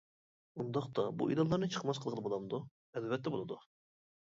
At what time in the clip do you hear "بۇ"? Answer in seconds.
1.21-1.29